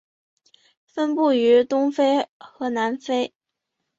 [0.87, 3.35] 分布于东非和南非。